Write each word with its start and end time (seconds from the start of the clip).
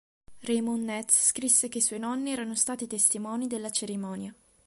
Raymond 0.39 0.83
Nez 0.83 1.09
scrisse 1.11 1.69
che 1.69 1.77
i 1.77 1.81
suoi 1.81 1.99
nonni 1.99 2.31
erano 2.31 2.55
stati 2.55 2.87
testimoni 2.87 3.45
della 3.45 3.69
cerimonia. 3.69 4.33